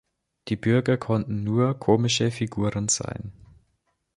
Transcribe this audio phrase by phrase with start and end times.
[0.47, 3.31] Die Bürger konnten nur komische Figuren sein.